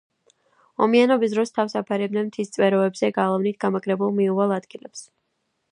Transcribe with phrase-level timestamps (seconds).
[0.85, 5.07] ომიანობის დროს თავს აფარებდნენ მთის წვეროებზე გალავნით გამაგრებულ მიუვალ ადგილებს.